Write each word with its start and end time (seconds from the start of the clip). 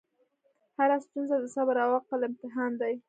هره 0.77 0.97
ستونزه 1.05 1.35
د 1.39 1.45
صبر 1.55 1.75
او 1.83 1.89
عقل 1.99 2.21
امتحان 2.29 2.71
دی. 2.81 2.93